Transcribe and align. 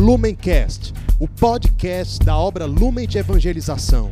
Lumencast, 0.00 0.94
o 1.20 1.28
podcast 1.28 2.24
da 2.24 2.34
obra 2.34 2.64
Lumen 2.64 3.06
de 3.06 3.18
Evangelização. 3.18 4.10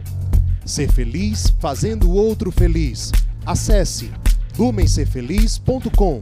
Ser 0.62 0.92
feliz 0.92 1.48
fazendo 1.58 2.10
o 2.10 2.14
outro 2.14 2.52
feliz. 2.52 3.10
Acesse 3.46 4.12
lumencerfeliz.com. 4.58 6.20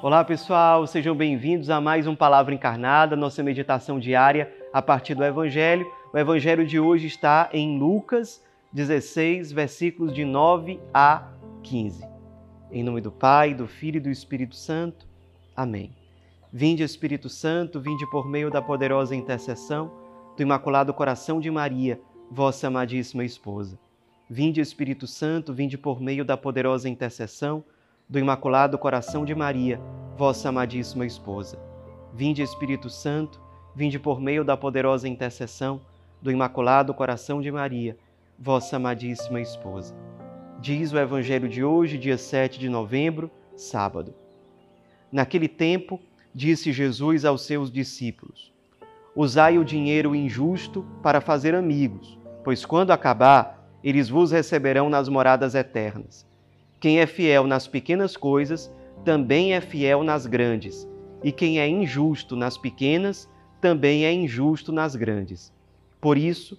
Olá 0.00 0.22
pessoal, 0.22 0.86
sejam 0.86 1.16
bem-vindos 1.16 1.70
a 1.70 1.80
mais 1.80 2.06
um 2.06 2.14
Palavra 2.14 2.54
Encarnada, 2.54 3.16
nossa 3.16 3.42
meditação 3.42 3.98
diária 3.98 4.48
a 4.72 4.80
partir 4.80 5.16
do 5.16 5.24
Evangelho. 5.24 5.84
O 6.14 6.16
Evangelho 6.16 6.64
de 6.64 6.78
hoje 6.78 7.08
está 7.08 7.50
em 7.52 7.80
Lucas 7.80 8.40
16, 8.72 9.50
versículos 9.50 10.14
de 10.14 10.24
9 10.24 10.80
a 10.94 11.32
15. 11.64 12.06
Em 12.70 12.84
nome 12.84 13.00
do 13.00 13.10
Pai, 13.10 13.52
do 13.52 13.66
Filho 13.66 13.96
e 13.96 14.00
do 14.00 14.08
Espírito 14.08 14.54
Santo. 14.54 15.08
Amém. 15.56 15.90
Vinde, 16.52 16.84
Espírito 16.84 17.28
Santo, 17.28 17.80
vinde 17.80 18.08
por 18.10 18.28
meio 18.28 18.48
da 18.48 18.62
poderosa 18.62 19.14
intercessão 19.16 19.90
do 20.36 20.42
Imaculado 20.42 20.94
Coração 20.94 21.40
de 21.40 21.50
Maria, 21.50 22.00
vossa 22.30 22.68
amadíssima 22.68 23.24
esposa. 23.24 23.76
Vinde, 24.28 24.60
Espírito 24.60 25.04
Santo, 25.04 25.52
vinde 25.52 25.76
por 25.76 26.00
meio 26.00 26.24
da 26.24 26.36
poderosa 26.36 26.88
intercessão 26.88 27.64
do 28.08 28.20
Imaculado 28.20 28.78
Coração 28.78 29.24
de 29.24 29.34
Maria, 29.34 29.80
vossa 30.16 30.48
amadíssima 30.48 31.04
esposa. 31.04 31.58
Vinde, 32.14 32.40
Espírito 32.40 32.88
Santo, 32.88 33.40
vinde 33.74 33.98
por 33.98 34.20
meio 34.20 34.44
da 34.44 34.56
poderosa 34.56 35.08
intercessão 35.08 35.80
do 36.22 36.30
Imaculado 36.30 36.94
Coração 36.94 37.40
de 37.40 37.50
Maria, 37.50 37.96
vossa 38.40 38.76
amadíssima 38.76 39.38
esposa. 39.38 39.94
Diz 40.58 40.92
o 40.92 40.98
Evangelho 40.98 41.46
de 41.46 41.62
hoje, 41.62 41.98
dia 41.98 42.16
7 42.16 42.58
de 42.58 42.70
novembro, 42.70 43.30
sábado. 43.54 44.14
Naquele 45.12 45.46
tempo, 45.46 46.00
disse 46.34 46.72
Jesus 46.72 47.26
aos 47.26 47.42
seus 47.42 47.70
discípulos: 47.70 48.50
Usai 49.14 49.58
o 49.58 49.64
dinheiro 49.64 50.14
injusto 50.14 50.86
para 51.02 51.20
fazer 51.20 51.54
amigos, 51.54 52.18
pois 52.42 52.64
quando 52.64 52.92
acabar, 52.92 53.68
eles 53.84 54.08
vos 54.08 54.32
receberão 54.32 54.88
nas 54.88 55.06
moradas 55.06 55.54
eternas. 55.54 56.26
Quem 56.78 56.98
é 56.98 57.06
fiel 57.06 57.46
nas 57.46 57.68
pequenas 57.68 58.16
coisas, 58.16 58.72
também 59.04 59.52
é 59.52 59.60
fiel 59.60 60.02
nas 60.02 60.24
grandes, 60.24 60.88
e 61.22 61.30
quem 61.30 61.60
é 61.60 61.68
injusto 61.68 62.34
nas 62.36 62.56
pequenas, 62.56 63.28
também 63.60 64.06
é 64.06 64.12
injusto 64.12 64.72
nas 64.72 64.96
grandes. 64.96 65.52
Por 66.00 66.16
isso, 66.16 66.58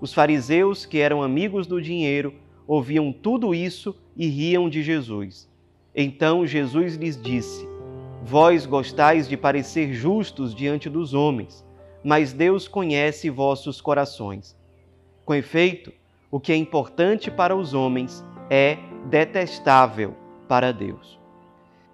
Os 0.00 0.12
fariseus, 0.12 0.84
que 0.84 0.98
eram 0.98 1.22
amigos 1.22 1.66
do 1.66 1.80
dinheiro, 1.80 2.34
ouviam 2.66 3.12
tudo 3.12 3.54
isso 3.54 3.94
e 4.16 4.26
riam 4.26 4.68
de 4.68 4.82
Jesus. 4.82 5.48
Então 5.94 6.46
Jesus 6.46 6.96
lhes 6.96 7.20
disse: 7.20 7.66
Vós 8.22 8.66
gostais 8.66 9.28
de 9.28 9.36
parecer 9.36 9.92
justos 9.94 10.54
diante 10.54 10.90
dos 10.90 11.14
homens, 11.14 11.64
mas 12.04 12.32
Deus 12.32 12.68
conhece 12.68 13.30
vossos 13.30 13.80
corações. 13.80 14.56
Com 15.24 15.34
efeito, 15.34 15.92
o 16.30 16.38
que 16.38 16.52
é 16.52 16.56
importante 16.56 17.30
para 17.30 17.56
os 17.56 17.72
homens 17.72 18.24
é 18.50 18.78
detestável 19.06 20.14
para 20.46 20.72
Deus. 20.72 21.18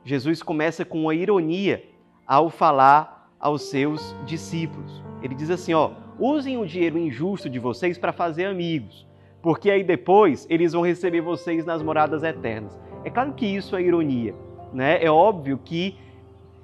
Jesus 0.04 0.42
começa 0.42 0.84
com 0.84 1.02
uma 1.02 1.14
ironia 1.14 1.84
ao 2.26 2.50
falar 2.50 3.30
aos 3.38 3.62
seus 3.62 4.14
discípulos. 4.26 5.02
Ele 5.22 5.34
diz 5.34 5.50
assim: 5.50 5.74
ó, 5.74 5.92
usem 6.22 6.56
o 6.56 6.64
dinheiro 6.64 6.96
injusto 6.96 7.50
de 7.50 7.58
vocês 7.58 7.98
para 7.98 8.12
fazer 8.12 8.44
amigos, 8.44 9.04
porque 9.42 9.68
aí 9.68 9.82
depois 9.82 10.46
eles 10.48 10.72
vão 10.72 10.82
receber 10.82 11.20
vocês 11.20 11.66
nas 11.66 11.82
moradas 11.82 12.22
eternas. 12.22 12.78
É 13.04 13.10
claro 13.10 13.32
que 13.32 13.44
isso 13.44 13.74
é 13.74 13.82
ironia, 13.82 14.32
né? 14.72 15.02
É 15.02 15.10
óbvio 15.10 15.58
que 15.58 15.96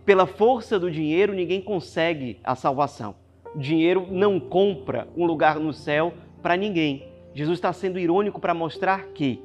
pela 0.06 0.26
força 0.26 0.78
do 0.78 0.88
dinheiro 0.88 1.34
ninguém 1.34 1.60
consegue 1.60 2.38
a 2.44 2.54
salvação. 2.54 3.16
O 3.52 3.58
dinheiro 3.58 4.06
não 4.08 4.38
compra 4.38 5.08
um 5.16 5.26
lugar 5.26 5.58
no 5.58 5.72
céu 5.72 6.14
para 6.41 6.56
ninguém. 6.56 7.08
Jesus 7.34 7.58
está 7.58 7.72
sendo 7.72 7.98
irônico 7.98 8.41
para 8.41 8.54
mostrar 8.54 9.08
que 9.08 9.42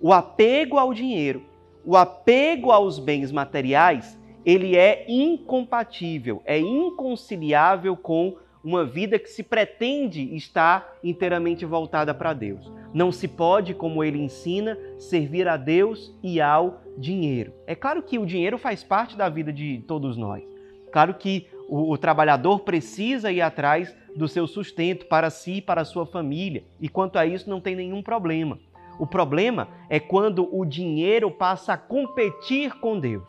o 0.00 0.12
apego 0.12 0.78
ao 0.78 0.92
dinheiro, 0.92 1.44
o 1.86 1.96
apego 1.96 2.72
aos 2.72 2.98
bens 2.98 3.30
materiais, 3.30 4.18
ele 4.44 4.76
é 4.76 5.04
incompatível, 5.08 6.42
é 6.44 6.58
inconciliável 6.58 7.96
com 7.96 8.36
uma 8.64 8.84
vida 8.84 9.18
que 9.18 9.28
se 9.28 9.42
pretende 9.42 10.34
estar 10.34 10.96
inteiramente 11.04 11.66
voltada 11.66 12.14
para 12.14 12.32
Deus. 12.32 12.72
Não 12.94 13.12
se 13.12 13.28
pode, 13.28 13.74
como 13.74 14.02
ele 14.02 14.18
ensina, 14.18 14.78
servir 14.98 15.46
a 15.46 15.56
Deus 15.56 16.14
e 16.22 16.40
ao 16.40 16.80
dinheiro. 16.96 17.52
É 17.66 17.74
claro 17.74 18.02
que 18.02 18.18
o 18.18 18.24
dinheiro 18.24 18.56
faz 18.56 18.82
parte 18.82 19.16
da 19.16 19.28
vida 19.28 19.52
de 19.52 19.84
todos 19.86 20.16
nós. 20.16 20.42
Claro 20.90 21.14
que 21.14 21.46
o, 21.68 21.92
o 21.92 21.98
trabalhador 21.98 22.60
precisa 22.60 23.30
ir 23.30 23.42
atrás 23.42 23.94
do 24.16 24.28
seu 24.28 24.46
sustento 24.46 25.06
para 25.06 25.28
si 25.28 25.56
e 25.56 25.62
para 25.62 25.82
a 25.82 25.84
sua 25.84 26.06
família, 26.06 26.64
e 26.80 26.88
quanto 26.88 27.18
a 27.18 27.26
isso 27.26 27.50
não 27.50 27.60
tem 27.60 27.74
nenhum 27.74 28.02
problema. 28.02 28.58
O 28.98 29.06
problema 29.06 29.68
é 29.90 29.98
quando 29.98 30.48
o 30.56 30.64
dinheiro 30.64 31.30
passa 31.30 31.72
a 31.72 31.76
competir 31.76 32.78
com 32.78 32.98
Deus. 32.98 33.26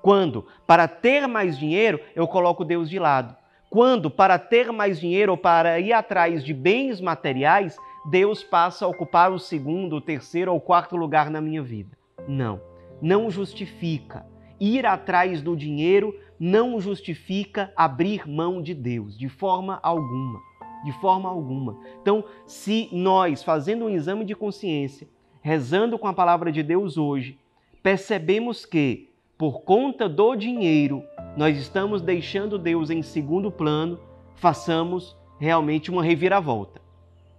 Quando, 0.00 0.46
para 0.66 0.86
ter 0.86 1.26
mais 1.26 1.58
dinheiro, 1.58 2.00
eu 2.14 2.26
coloco 2.28 2.64
Deus 2.64 2.88
de 2.88 2.98
lado. 2.98 3.36
Quando, 3.70 4.10
para 4.10 4.38
ter 4.38 4.72
mais 4.72 4.98
dinheiro 4.98 5.32
ou 5.32 5.38
para 5.38 5.78
ir 5.78 5.92
atrás 5.92 6.42
de 6.42 6.54
bens 6.54 7.00
materiais, 7.00 7.76
Deus 8.10 8.42
passa 8.42 8.86
a 8.86 8.88
ocupar 8.88 9.30
o 9.30 9.38
segundo, 9.38 9.96
o 9.96 10.00
terceiro 10.00 10.52
ou 10.52 10.60
quarto 10.60 10.96
lugar 10.96 11.30
na 11.30 11.40
minha 11.40 11.62
vida. 11.62 11.96
Não, 12.26 12.60
não 13.02 13.30
justifica. 13.30 14.24
Ir 14.58 14.86
atrás 14.86 15.42
do 15.42 15.54
dinheiro 15.54 16.18
não 16.40 16.80
justifica 16.80 17.72
abrir 17.76 18.26
mão 18.26 18.62
de 18.62 18.74
Deus, 18.74 19.18
de 19.18 19.28
forma 19.28 19.78
alguma. 19.82 20.40
De 20.84 20.92
forma 21.00 21.28
alguma. 21.28 21.76
Então, 22.00 22.24
se 22.46 22.88
nós, 22.92 23.42
fazendo 23.42 23.84
um 23.84 23.90
exame 23.90 24.24
de 24.24 24.34
consciência, 24.34 25.08
rezando 25.42 25.98
com 25.98 26.06
a 26.06 26.14
palavra 26.14 26.50
de 26.50 26.62
Deus 26.62 26.96
hoje, 26.96 27.38
percebemos 27.82 28.64
que 28.64 29.07
por 29.38 29.60
conta 29.62 30.08
do 30.08 30.34
dinheiro, 30.34 31.04
nós 31.36 31.56
estamos 31.56 32.02
deixando 32.02 32.58
Deus 32.58 32.90
em 32.90 33.02
segundo 33.02 33.52
plano, 33.52 34.00
façamos 34.34 35.16
realmente 35.38 35.92
uma 35.92 36.02
reviravolta 36.02 36.80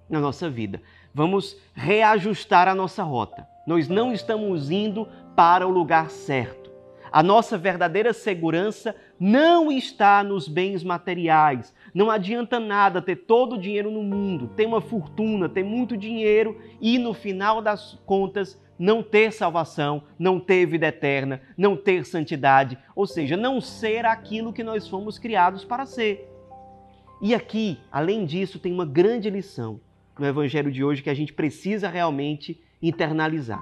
na 0.10 0.22
nossa 0.22 0.50
vida. 0.50 0.82
Vamos 1.14 1.58
reajustar 1.76 2.70
a 2.70 2.74
nossa 2.74 3.04
rota. 3.04 3.46
Nós 3.68 3.90
não 3.90 4.14
estamos 4.14 4.72
indo 4.72 5.10
para 5.36 5.68
o 5.68 5.72
lugar 5.72 6.10
certo. 6.10 6.72
A 7.12 7.22
nossa 7.22 7.58
verdadeira 7.58 8.14
segurança 8.14 8.96
não 9.20 9.70
está 9.70 10.24
nos 10.24 10.48
bens 10.48 10.84
materiais. 10.84 11.74
Não 11.94 12.10
adianta 12.10 12.60
nada 12.60 13.02
ter 13.02 13.18
todo 13.18 13.56
o 13.56 13.60
dinheiro 13.60 13.92
no 13.92 14.04
mundo, 14.04 14.48
ter 14.56 14.66
uma 14.66 14.80
fortuna, 14.80 15.50
ter 15.50 15.64
muito 15.64 15.98
dinheiro 15.98 16.58
e 16.80 16.98
no 16.98 17.14
final 17.14 17.62
das 17.62 18.00
contas 18.06 18.58
não 18.80 19.04
ter 19.04 19.34
salvação, 19.34 20.02
não 20.18 20.40
ter 20.40 20.66
vida 20.66 20.88
eterna, 20.88 21.42
não 21.58 21.76
ter 21.76 22.06
santidade, 22.06 22.78
ou 22.96 23.06
seja, 23.06 23.36
não 23.36 23.60
ser 23.60 24.06
aquilo 24.06 24.54
que 24.54 24.64
nós 24.64 24.88
fomos 24.88 25.20
criados 25.20 25.66
para 25.66 25.86
ser. 25.86 26.26
E 27.22 27.36
aqui, 27.36 27.78
além 27.92 28.26
disso, 28.26 28.58
tem 28.58 28.72
uma 28.72 28.86
grande 28.86 29.30
lição 29.30 29.82
no 30.18 30.26
evangelho 30.26 30.72
de 30.72 30.82
hoje 30.82 31.04
que 31.04 31.10
a 31.10 31.14
gente 31.14 31.34
precisa 31.34 31.90
realmente 31.90 32.64
internalizar. 32.82 33.62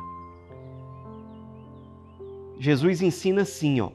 Jesus 2.60 3.02
ensina 3.02 3.42
assim, 3.42 3.82
ó: 3.82 3.92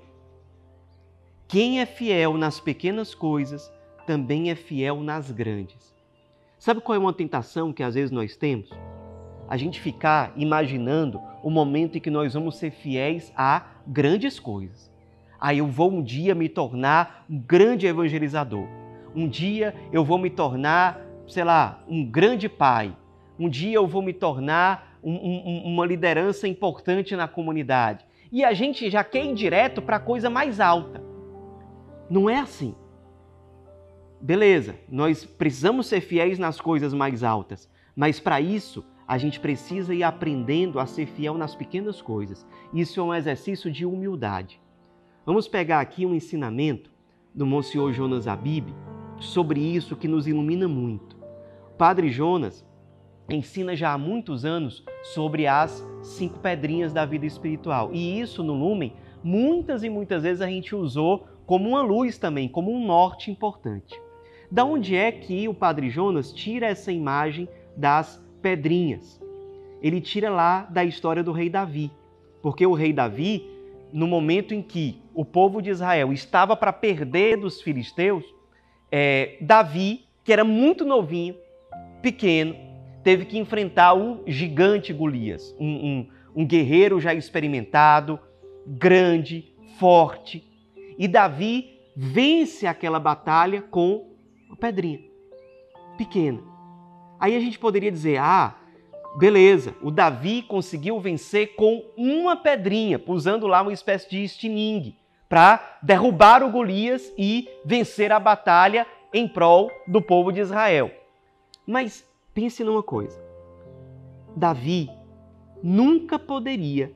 Quem 1.47 1.81
é 1.81 1.87
fiel 1.87 2.37
nas 2.37 2.59
pequenas 2.59 3.15
coisas, 3.15 3.73
também 4.07 4.51
é 4.51 4.57
fiel 4.57 5.01
nas 5.01 5.31
grandes. 5.31 5.95
Sabe 6.59 6.81
qual 6.81 6.97
é 6.97 6.99
uma 6.99 7.13
tentação 7.13 7.73
que 7.73 7.83
às 7.83 7.95
vezes 7.95 8.11
nós 8.11 8.37
temos? 8.37 8.71
A 9.49 9.57
gente 9.57 9.81
ficar 9.81 10.33
imaginando 10.37 11.21
o 11.43 11.51
momento 11.51 11.99
em 11.99 12.01
que 12.01 12.11
nós 12.11 12.35
vamos 12.35 12.57
ser 12.57 12.71
fiéis 12.71 13.33
a 13.37 13.67
grandes 13.87 14.39
coisas. 14.39 14.91
Aí 15.41 15.59
eu 15.59 15.67
vou 15.67 15.91
um 15.91 16.03
dia 16.03 16.35
me 16.35 16.49
tornar 16.49 17.25
um 17.29 17.39
grande 17.39 17.87
evangelizador. 17.87 18.67
Um 19.15 19.29
dia 19.29 19.75
eu 19.93 20.05
vou 20.05 20.17
me 20.17 20.31
tornar, 20.31 21.01
sei 21.27 21.45
lá, 21.45 21.83
um 21.89 22.05
grande 22.05 22.49
pai. 22.49 22.97
Um 23.39 23.49
dia 23.49 23.75
eu 23.75 23.87
vou 23.87 24.03
me 24.03 24.13
tornar 24.13 24.99
um, 25.03 25.13
um, 25.13 25.63
uma 25.65 25.85
liderança 25.85 26.47
importante 26.47 27.17
na 27.17 27.27
comunidade. 27.27 28.05
e 28.31 28.45
a 28.45 28.55
gente 28.55 28.89
já 28.89 29.05
quer 29.05 29.27
ir 29.27 29.35
direto 29.35 29.83
para 29.83 29.97
a 29.97 30.01
coisa 30.01 30.31
mais 30.31 30.61
alta. 30.61 31.03
Não 32.09 32.31
é 32.31 32.39
assim. 32.39 32.75
Beleza, 34.21 34.77
nós 34.89 35.25
precisamos 35.25 35.87
ser 35.87 36.01
fiéis 36.01 36.39
nas 36.39 36.61
coisas 36.61 36.95
mais 36.95 37.25
altas, 37.25 37.69
mas 37.97 38.21
para 38.21 38.41
isso 38.41 38.85
a 39.13 39.19
gente 39.19 39.39
precisa 39.39 39.95
ir 39.95 40.03
aprendendo 40.03 40.81
a 40.81 40.87
ser 40.87 41.05
fiel 41.05 41.37
nas 41.37 41.55
pequenas 41.55 42.01
coisas. 42.01 42.47
Isso 42.73 42.99
é 42.99 43.03
um 43.03 43.13
exercício 43.13 43.71
de 43.71 43.85
humildade. 43.85 44.59
Vamos 45.27 45.47
pegar 45.47 45.81
aqui 45.81 46.07
um 46.07 46.15
ensinamento 46.15 46.91
do 47.35 47.45
Monsenhor 47.45 47.93
Jonas 47.93 48.27
Abib 48.27 48.71
sobre 49.19 49.61
isso 49.61 49.97
que 49.97 50.09
nos 50.09 50.27
ilumina 50.27 50.67
muito. 50.67 51.15
O 51.75 51.77
Padre 51.77 52.09
Jonas 52.09 52.67
ensina 53.29 53.77
já 53.77 53.93
há 53.93 53.99
muitos 53.99 54.47
anos 54.47 54.83
sobre 55.03 55.47
as 55.47 55.87
cinco 56.03 56.39
pedrinhas 56.39 56.95
da 56.95 57.05
vida 57.05 57.27
espiritual. 57.27 57.91
E 57.93 58.19
isso 58.19 58.43
no 58.43 58.55
Lumen, 58.55 58.95
muitas 59.23 59.85
e 59.85 59.91
muitas 59.91 60.23
vezes 60.23 60.41
a 60.41 60.47
gente 60.47 60.75
usou 60.75 61.27
como 61.45 61.69
uma 61.69 61.83
luz 61.83 62.17
também, 62.17 62.49
como 62.49 62.73
um 62.73 62.87
norte 62.87 63.31
importante. 63.31 63.95
Da 64.51 64.65
onde 64.65 64.97
é 64.97 65.13
que 65.13 65.47
o 65.49 65.53
Padre 65.53 65.91
Jonas 65.91 66.33
tira 66.33 66.67
essa 66.67 66.91
imagem 66.91 67.47
das 67.77 68.23
pedrinhas? 68.43 69.21
Ele 69.81 70.01
tira 70.01 70.29
lá 70.29 70.63
da 70.63 70.85
história 70.85 71.23
do 71.23 71.33
rei 71.33 71.49
Davi. 71.49 71.91
Porque 72.43 72.67
o 72.67 72.75
rei 72.75 72.93
Davi, 72.93 73.49
no 73.93 74.07
momento 74.07 74.53
em 74.53 74.61
que 74.61 75.01
o 75.15 75.25
povo 75.25 75.63
de 75.63 75.71
Israel 75.71 76.13
estava 76.13 76.57
para 76.57 76.73
perder 76.73 77.37
dos 77.37 77.63
filisteus, 77.63 78.25
é, 78.91 79.37
Davi, 79.41 80.05
que 80.25 80.33
era 80.33 80.45
muito 80.45 80.85
novinho, 80.85 81.37
pequeno, 82.03 82.55
teve 83.03 83.25
que 83.25 83.39
enfrentar 83.39 83.95
o 83.95 84.23
gigante 84.27 84.93
Golias, 84.93 85.55
um, 85.59 85.67
um, 85.67 86.09
um 86.43 86.47
guerreiro 86.47 87.01
já 87.01 87.15
experimentado, 87.15 88.19
grande, 88.67 89.53
forte. 89.79 90.45
E 90.99 91.09
Davi 91.09 91.79
vence 91.97 92.67
aquela 92.67 92.99
batalha 93.01 93.63
com 93.63 94.15
uma 94.47 94.57
pedrinha 94.57 95.01
pequena. 95.97 96.52
Aí 97.23 97.35
a 97.35 97.41
gente 97.41 97.59
poderia 97.59 97.91
dizer: 97.91 98.19
ah, 98.19 98.55
beleza, 99.17 99.75
o 99.81 99.91
Davi 99.91 100.43
conseguiu 100.43 101.01
vencer 101.01 101.55
com 101.55 101.83
uma 101.97 102.37
pedrinha, 102.37 103.01
usando 103.07 103.47
lá 103.47 103.63
uma 103.63 103.73
espécie 103.73 104.11
de 104.11 104.23
estilingue, 104.23 104.97
para 105.29 105.79
derrubar 105.83 106.43
o 106.43 106.51
Golias 106.51 107.11
e 107.17 107.49
vencer 107.65 108.13
a 108.13 108.21
batalha 108.21 108.87
em 109.15 109.27
prol 109.27 109.71
do 109.87 110.03
povo 110.03 110.31
de 110.31 110.41
Israel. 110.41 110.91
Mas 111.67 112.05
Pense 112.35 112.65
numa 112.65 112.83
coisa: 112.83 113.21
Davi 114.35 114.91
nunca 115.63 116.19
poderia 116.19 116.93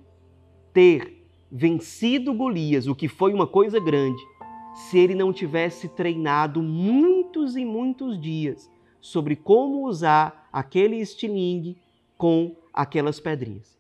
ter 0.73 1.25
vencido 1.51 2.35
Golias, 2.35 2.87
o 2.87 2.95
que 2.95 3.09
foi 3.09 3.33
uma 3.33 3.47
coisa 3.47 3.79
grande, 3.79 4.21
se 4.75 4.99
ele 4.99 5.15
não 5.15 5.33
tivesse 5.33 5.89
treinado 5.89 6.63
muitos 6.63 7.57
e 7.57 7.65
muitos 7.65 8.21
dias 8.21 8.71
sobre 9.07 9.37
como 9.37 9.87
usar 9.87 10.49
aquele 10.53 10.97
estilingue 10.97 11.77
com 12.19 12.57
aquelas 12.73 13.21
pedrinhas. 13.21 13.79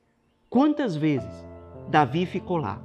Quantas 0.48 0.94
vezes 0.94 1.44
Davi 1.88 2.26
ficou 2.26 2.56
lá, 2.56 2.80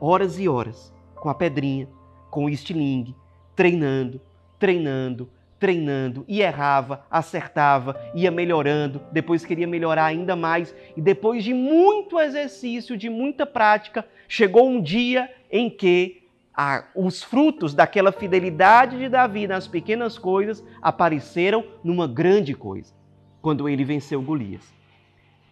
horas 0.00 0.38
e 0.38 0.48
horas, 0.48 0.92
com 1.14 1.28
a 1.28 1.34
pedrinha, 1.34 1.88
com 2.30 2.46
o 2.46 2.48
estilingue, 2.48 3.14
treinando, 3.54 4.20
treinando, 4.58 5.28
treinando 5.58 6.24
e 6.26 6.40
errava, 6.40 7.04
acertava, 7.10 8.00
ia 8.14 8.30
melhorando, 8.30 9.00
depois 9.12 9.44
queria 9.44 9.66
melhorar 9.66 10.06
ainda 10.06 10.34
mais 10.34 10.74
e 10.96 11.00
depois 11.00 11.44
de 11.44 11.52
muito 11.52 12.18
exercício, 12.18 12.96
de 12.96 13.10
muita 13.10 13.44
prática, 13.44 14.04
chegou 14.26 14.66
um 14.66 14.80
dia 14.80 15.30
em 15.50 15.68
que 15.68 16.21
ah, 16.54 16.84
os 16.94 17.22
frutos 17.22 17.74
daquela 17.74 18.12
fidelidade 18.12 18.98
de 18.98 19.08
Davi 19.08 19.46
nas 19.46 19.66
pequenas 19.66 20.18
coisas 20.18 20.62
apareceram 20.82 21.64
numa 21.82 22.06
grande 22.06 22.54
coisa, 22.54 22.92
quando 23.40 23.68
ele 23.68 23.84
venceu 23.84 24.20
Golias. 24.20 24.72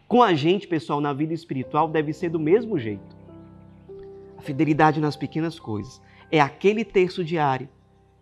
Com 0.06 0.22
a 0.22 0.34
gente, 0.34 0.66
pessoal, 0.66 1.00
na 1.00 1.12
vida 1.12 1.32
espiritual 1.32 1.88
deve 1.88 2.12
ser 2.12 2.28
do 2.28 2.38
mesmo 2.38 2.78
jeito. 2.78 3.16
A 4.36 4.42
fidelidade 4.42 5.00
nas 5.00 5.16
pequenas 5.16 5.58
coisas 5.58 6.02
é 6.30 6.40
aquele 6.40 6.84
terço 6.84 7.24
diário, 7.24 7.68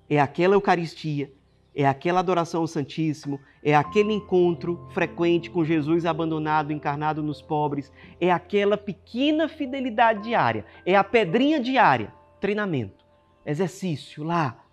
é 0.08 0.20
aquela 0.20 0.54
Eucaristia, 0.54 1.32
é 1.74 1.86
aquela 1.86 2.20
adoração 2.20 2.60
ao 2.60 2.66
Santíssimo, 2.66 3.40
é 3.62 3.74
aquele 3.74 4.12
encontro 4.12 4.86
frequente 4.90 5.50
com 5.50 5.64
Jesus 5.64 6.04
abandonado, 6.06 6.72
encarnado 6.72 7.22
nos 7.22 7.40
pobres, 7.40 7.92
é 8.20 8.30
aquela 8.30 8.76
pequena 8.76 9.48
fidelidade 9.48 10.22
diária, 10.24 10.64
é 10.84 10.96
a 10.96 11.04
pedrinha 11.04 11.60
diária, 11.60 12.12
treinamento, 12.40 13.04
exercício 13.44 14.24
lá. 14.24 14.64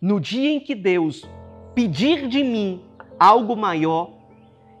No 0.00 0.20
dia 0.20 0.50
em 0.50 0.60
que 0.60 0.74
Deus 0.74 1.28
pedir 1.74 2.28
de 2.28 2.42
mim 2.42 2.82
algo 3.18 3.56
maior, 3.56 4.10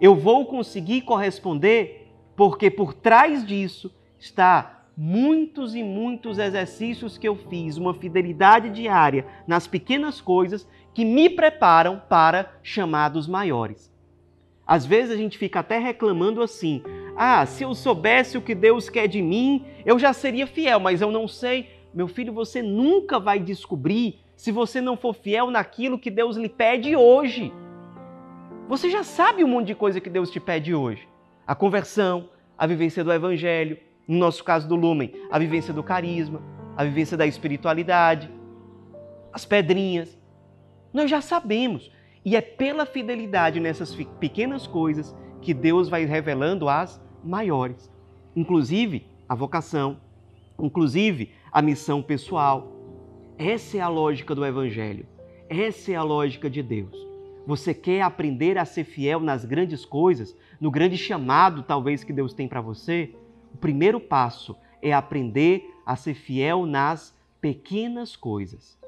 eu 0.00 0.14
vou 0.14 0.46
conseguir 0.46 1.02
corresponder, 1.02 2.08
porque 2.34 2.70
por 2.70 2.92
trás 2.92 3.46
disso 3.46 3.94
está 4.18 4.82
muitos 4.96 5.74
e 5.74 5.82
muitos 5.82 6.38
exercícios 6.38 7.16
que 7.16 7.28
eu 7.28 7.36
fiz, 7.36 7.76
uma 7.76 7.94
fidelidade 7.94 8.70
diária 8.70 9.26
nas 9.46 9.66
pequenas 9.66 10.20
coisas 10.20 10.66
que 10.92 11.04
me 11.04 11.30
preparam 11.30 12.02
para 12.08 12.52
chamados 12.62 13.26
maiores. 13.26 13.92
Às 14.66 14.86
vezes 14.86 15.10
a 15.10 15.16
gente 15.16 15.38
fica 15.38 15.60
até 15.60 15.78
reclamando 15.78 16.42
assim: 16.42 16.82
ah, 17.16 17.44
se 17.46 17.64
eu 17.64 17.74
soubesse 17.74 18.38
o 18.38 18.42
que 18.42 18.54
Deus 18.54 18.88
quer 18.88 19.06
de 19.06 19.20
mim, 19.20 19.64
eu 19.84 19.98
já 19.98 20.12
seria 20.12 20.46
fiel, 20.46 20.80
mas 20.80 21.00
eu 21.00 21.10
não 21.10 21.26
sei. 21.26 21.68
Meu 21.94 22.08
filho, 22.08 22.32
você 22.32 22.62
nunca 22.62 23.20
vai 23.20 23.38
descobrir 23.38 24.20
se 24.34 24.50
você 24.50 24.80
não 24.80 24.96
for 24.96 25.14
fiel 25.14 25.50
naquilo 25.50 25.98
que 25.98 26.10
Deus 26.10 26.36
lhe 26.36 26.48
pede 26.48 26.96
hoje. 26.96 27.52
Você 28.68 28.90
já 28.90 29.02
sabe 29.02 29.44
um 29.44 29.48
monte 29.48 29.66
de 29.68 29.74
coisa 29.74 30.00
que 30.00 30.08
Deus 30.08 30.30
te 30.30 30.40
pede 30.40 30.74
hoje: 30.74 31.06
a 31.46 31.54
conversão, 31.54 32.30
a 32.56 32.66
vivência 32.66 33.04
do 33.04 33.12
Evangelho, 33.12 33.78
no 34.08 34.18
nosso 34.18 34.42
caso 34.42 34.66
do 34.66 34.74
Lumen, 34.74 35.12
a 35.30 35.38
vivência 35.38 35.72
do 35.72 35.82
carisma, 35.82 36.40
a 36.76 36.84
vivência 36.84 37.16
da 37.16 37.26
espiritualidade, 37.26 38.30
as 39.32 39.44
pedrinhas. 39.44 40.18
Nós 40.92 41.10
já 41.10 41.20
sabemos. 41.20 41.90
E 42.24 42.36
é 42.36 42.40
pela 42.40 42.86
fidelidade 42.86 43.58
nessas 43.58 43.94
pequenas 44.20 44.66
coisas 44.66 45.14
que 45.40 45.52
Deus 45.52 45.88
vai 45.88 46.04
revelando 46.04 46.68
as 46.68 47.02
maiores. 47.24 47.92
Inclusive 48.36 49.06
a 49.28 49.34
vocação, 49.34 49.98
inclusive 50.62 51.30
a 51.50 51.60
missão 51.60 52.00
pessoal. 52.00 52.72
Essa 53.36 53.78
é 53.78 53.80
a 53.80 53.88
lógica 53.88 54.34
do 54.34 54.46
Evangelho. 54.46 55.04
Essa 55.48 55.92
é 55.92 55.96
a 55.96 56.02
lógica 56.02 56.48
de 56.48 56.62
Deus. 56.62 56.96
Você 57.46 57.74
quer 57.74 58.02
aprender 58.02 58.56
a 58.56 58.64
ser 58.64 58.84
fiel 58.84 59.18
nas 59.18 59.44
grandes 59.44 59.84
coisas, 59.84 60.36
no 60.60 60.70
grande 60.70 60.96
chamado 60.96 61.64
talvez 61.64 62.04
que 62.04 62.12
Deus 62.12 62.32
tem 62.32 62.46
para 62.46 62.60
você? 62.60 63.10
O 63.52 63.58
primeiro 63.58 63.98
passo 63.98 64.56
é 64.80 64.92
aprender 64.92 65.68
a 65.84 65.96
ser 65.96 66.14
fiel 66.14 66.64
nas 66.64 67.12
pequenas 67.40 68.14
coisas. 68.14 68.78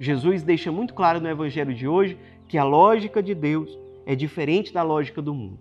Jesus 0.00 0.42
deixa 0.42 0.72
muito 0.72 0.94
claro 0.94 1.20
no 1.20 1.28
Evangelho 1.28 1.74
de 1.74 1.86
hoje 1.86 2.18
que 2.48 2.56
a 2.56 2.64
lógica 2.64 3.22
de 3.22 3.34
Deus 3.34 3.78
é 4.06 4.14
diferente 4.14 4.72
da 4.72 4.82
lógica 4.82 5.20
do 5.20 5.34
mundo. 5.34 5.60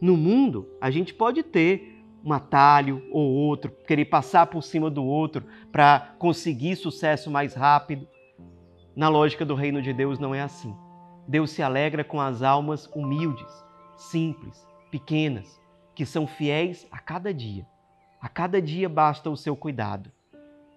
No 0.00 0.16
mundo, 0.16 0.68
a 0.80 0.90
gente 0.90 1.12
pode 1.12 1.42
ter 1.42 1.89
um 2.24 2.32
atalho 2.32 3.02
ou 3.10 3.30
outro, 3.30 3.70
querer 3.86 4.06
passar 4.06 4.46
por 4.46 4.62
cima 4.62 4.90
do 4.90 5.04
outro 5.04 5.44
para 5.72 6.14
conseguir 6.18 6.76
sucesso 6.76 7.30
mais 7.30 7.54
rápido. 7.54 8.06
Na 8.94 9.08
lógica 9.08 9.44
do 9.44 9.54
reino 9.54 9.80
de 9.80 9.92
Deus 9.92 10.18
não 10.18 10.34
é 10.34 10.40
assim. 10.40 10.74
Deus 11.26 11.50
se 11.50 11.62
alegra 11.62 12.02
com 12.04 12.20
as 12.20 12.42
almas 12.42 12.86
humildes, 12.94 13.64
simples, 13.96 14.66
pequenas, 14.90 15.60
que 15.94 16.04
são 16.04 16.26
fiéis 16.26 16.86
a 16.90 16.98
cada 16.98 17.32
dia. 17.32 17.66
A 18.20 18.28
cada 18.28 18.60
dia 18.60 18.88
basta 18.88 19.30
o 19.30 19.36
seu 19.36 19.56
cuidado. 19.56 20.10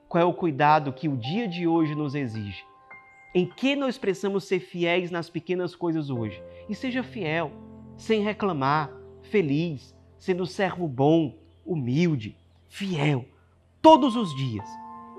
Qual 0.07 0.21
é 0.21 0.25
o 0.25 0.33
cuidado 0.33 0.93
que 0.93 1.09
o 1.09 1.17
dia 1.17 1.47
de 1.47 1.67
hoje 1.67 1.95
nos 1.95 2.13
exige? 2.13 2.63
Em 3.33 3.47
que 3.47 3.75
nós 3.75 3.97
precisamos 3.97 4.43
ser 4.43 4.59
fiéis 4.59 5.09
nas 5.09 5.29
pequenas 5.29 5.75
coisas 5.75 6.09
hoje? 6.09 6.41
E 6.69 6.75
seja 6.75 7.01
fiel, 7.01 7.51
sem 7.97 8.21
reclamar, 8.21 8.91
feliz, 9.23 9.92
sendo 10.23 10.45
servo 10.45 10.87
bom, 10.87 11.35
humilde, 11.65 12.37
fiel, 12.69 13.25
todos 13.81 14.15
os 14.15 14.33
dias. 14.33 14.65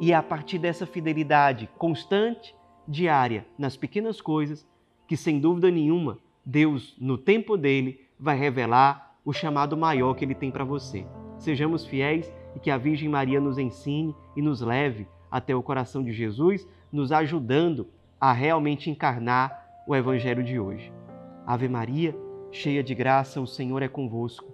E 0.00 0.12
é 0.12 0.14
a 0.14 0.22
partir 0.22 0.58
dessa 0.58 0.86
fidelidade 0.86 1.68
constante, 1.76 2.54
diária, 2.88 3.46
nas 3.58 3.76
pequenas 3.76 4.22
coisas, 4.22 4.66
que 5.06 5.14
sem 5.14 5.38
dúvida 5.38 5.70
nenhuma, 5.70 6.16
Deus, 6.42 6.96
no 6.98 7.18
tempo 7.18 7.54
dele, 7.58 8.00
vai 8.18 8.38
revelar 8.38 9.18
o 9.22 9.30
chamado 9.30 9.76
maior 9.76 10.14
que 10.14 10.24
ele 10.24 10.34
tem 10.34 10.50
para 10.50 10.64
você. 10.64 11.06
Sejamos 11.36 11.84
fiéis 11.84 12.32
e 12.56 12.58
que 12.58 12.70
a 12.70 12.78
Virgem 12.78 13.10
Maria 13.10 13.42
nos 13.42 13.58
ensine 13.58 14.16
e 14.34 14.40
nos 14.40 14.62
leve 14.62 15.06
até 15.30 15.54
o 15.54 15.62
coração 15.62 16.02
de 16.02 16.14
Jesus, 16.14 16.66
nos 16.90 17.12
ajudando 17.12 17.88
a 18.18 18.32
realmente 18.32 18.88
encarnar 18.88 19.84
o 19.86 19.94
Evangelho 19.94 20.42
de 20.42 20.58
hoje. 20.58 20.90
Ave 21.46 21.68
Maria, 21.68 22.16
cheia 22.50 22.82
de 22.82 22.94
graça, 22.94 23.38
o 23.38 23.46
Senhor 23.46 23.82
é 23.82 23.88
convosco. 23.88 24.53